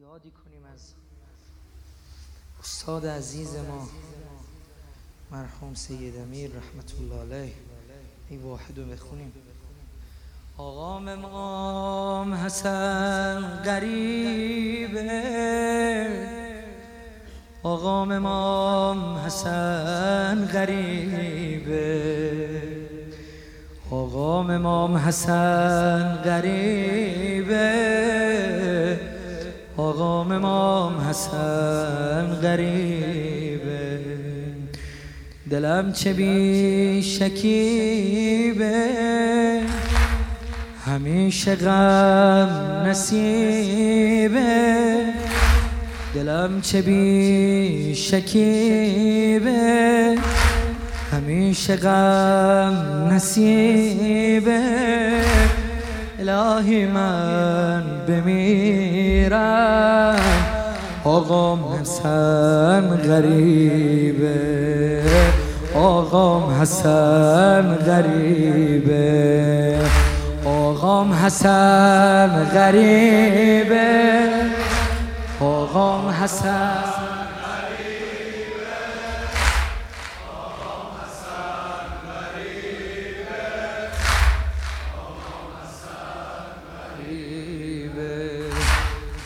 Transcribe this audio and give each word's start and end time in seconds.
یادی 0.00 0.30
کنیم 0.30 0.64
از 0.74 0.80
استاد 2.60 3.06
عزیز 3.06 3.56
ما 3.56 3.88
مرحوم 5.30 5.74
سید 5.74 6.16
امیر 6.18 6.50
رحمت 6.50 6.92
الله 7.00 7.20
علیه. 7.20 7.54
ای 8.30 8.36
واحد 8.36 8.78
رو 8.78 8.84
بخونیم. 8.84 9.32
آقام 10.58 11.08
امام 11.08 12.34
حسن 12.34 13.62
غریبه 13.64 15.04
آقام 17.62 18.12
امام 18.12 19.16
حسن 19.16 20.46
غریبه 20.46 21.84
آقام 23.90 24.50
امام 24.50 24.96
حسن 24.96 26.14
غریبه 26.24 27.74
آقام 29.94 30.32
امام 30.32 31.00
حسن 31.10 32.26
غریبه. 32.42 34.00
دلم 35.50 35.92
چه 35.92 36.12
بی 36.12 37.02
شکیبه. 37.02 38.90
همیشه 40.86 41.54
غم 41.54 42.82
نصیبه. 42.86 44.44
دلم 46.14 46.60
چه 46.60 46.82
بی 46.82 47.94
شکیبه. 47.94 49.50
همیشه 51.12 51.76
غم 51.76 53.08
نصیبه. 53.12 54.60
الهی 56.28 56.86
من 56.86 57.82
بمیرم. 58.08 59.34
آقام 61.04 61.64
حسن 61.80 62.96
غریبه. 62.96 64.34
آقام 65.74 66.60
حسن 66.60 67.74
غریبه. 67.86 69.78
آقام 70.44 71.12
حسن 71.12 72.30
غریبه. 72.54 74.28
آقام 75.40 76.08
حسن 76.08 77.13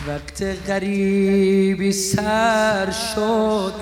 وقت 0.08 0.42
غریبی 0.68 1.92
سر 1.92 2.90
شد. 2.90 3.72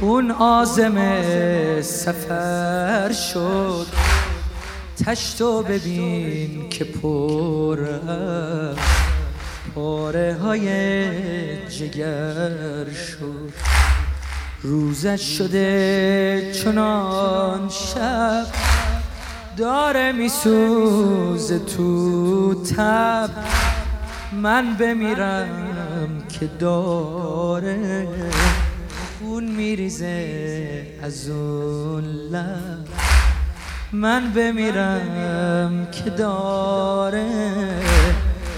اون 0.00 0.30
آزم 0.30 1.22
سفر 1.82 3.12
شد. 3.12 3.86
تشتو 5.06 5.62
ببین 5.62 6.68
که 6.68 6.84
پر 6.84 7.78
پاره 9.74 10.36
های 10.42 10.68
جگر 11.66 12.90
شد. 12.90 13.52
روزش 14.62 15.38
شده 15.38 16.52
چنان 16.64 17.68
شب. 17.68 18.46
داره 19.56 20.12
میسوز 20.12 21.52
تو 21.52 22.54
تب. 22.64 23.30
من 24.42 24.76
بمیرم 24.80 25.48
که 26.28 26.46
داره 26.58 28.08
خون 29.18 29.44
میریزه 29.44 30.86
از 31.02 31.28
اون 31.28 32.04
لب. 32.04 32.86
من 33.92 34.32
بمیرم 34.32 35.88
که 35.92 36.10
داره 36.10 37.26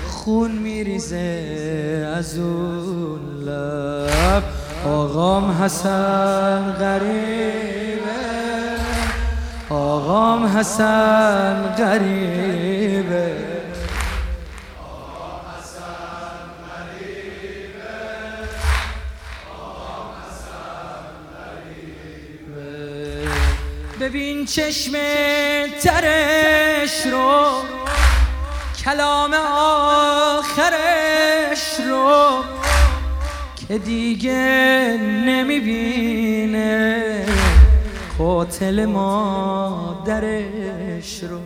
خون 0.08 0.50
میریزه 0.50 2.12
از 2.16 2.38
اون 2.38 3.20
لب. 3.44 4.42
آقام 4.86 5.50
حسن 5.50 6.72
غریبه. 6.72 8.08
آقام 9.70 10.46
حسن 10.46 11.74
غریبه. 11.78 13.57
ببین 24.00 24.46
چشم 24.46 24.92
ترش 25.82 27.06
رو 27.06 27.62
کلام 28.84 29.34
آخرش 30.34 31.80
رو 31.88 32.44
که 33.68 33.78
دیگه 33.78 34.98
نمی‌بینه. 35.26 36.78
قاتل 38.18 38.84
مادرش 38.84 40.42
رو 41.22 41.40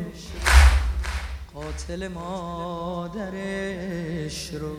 قاتل 1.55 2.09
مادرش 2.09 3.31
رو 4.53 4.77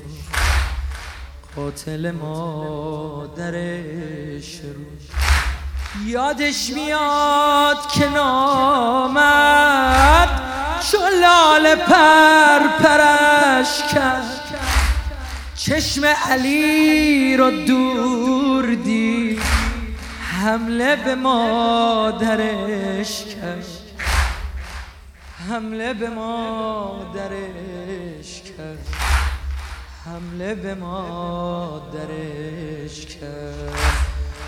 قاتل 1.56 2.12
مادرش 2.12 3.62
رو. 4.64 4.86
یادش 6.06 6.70
میاد 6.70 7.92
که 7.92 8.10
نامد 8.10 9.24
شلال 10.82 11.76
پر 11.76 12.68
پرش 12.84 13.84
کرد. 13.94 14.40
چشم 15.56 16.06
علی 16.06 17.38
رو 17.38 17.52
دور 17.52 18.74
دی 18.76 19.40
حمله 20.22 20.96
به 20.96 21.16
مادرش 21.16 22.46
کرد. 23.26 23.66
حمله 25.50 25.94
به 25.94 26.10
مادرش 26.10 27.32
کرد. 28.42 28.88
حمله 30.06 30.56
به 30.56 30.76
مادرش 30.76 31.96
کرد. 33.06 34.03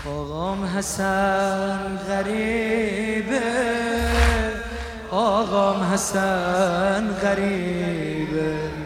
آقام 0.08 0.64
حسن 0.64 1.98
غریبه. 2.08 3.40
آقام 5.10 5.82
حسن 5.82 7.08
غریبه. 7.22 8.85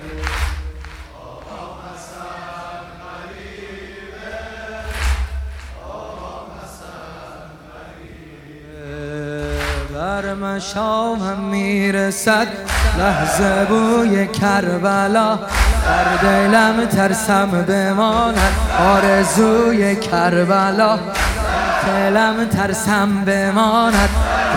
بر 10.21 10.35
مشامم 10.35 11.41
می‌رسد. 11.51 12.47
لحظه 12.99 13.65
بوی 13.69 14.27
کربلا 14.27 15.39
در 15.85 16.17
دلم 16.23 16.87
ترسم 16.87 17.51
بماند. 17.69 18.53
آرزوی 18.81 19.97
کربلا 19.97 20.99
دلم 21.87 22.45
ترسم 22.45 23.25
بماند. 23.25 24.09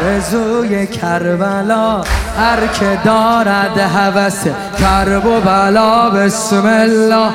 رزوی 0.06 0.88
کربلا 0.88 2.04
هر 2.38 2.68
که 2.68 3.00
دارد 3.06 3.78
هوس 3.78 4.44
کرب 4.80 5.26
و 5.26 5.42
بلا 5.42 6.10
بسم 6.10 6.66
الله 6.66 7.32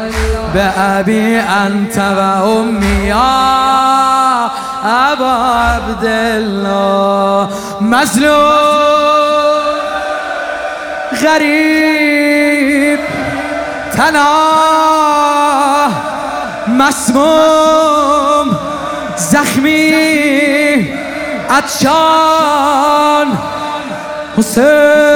به 0.55 0.81
ابی 0.81 1.37
انت 1.37 1.99
و 1.99 2.45
امی 2.45 3.13
ابا 4.85 5.33
عبدالله 5.77 7.49
مظلوم 7.81 8.99
غریب 11.23 12.99
تنها 13.97 14.49
مسموم 16.69 18.59
زخمی 19.17 20.89
o 24.39 24.43
seu 24.43 25.08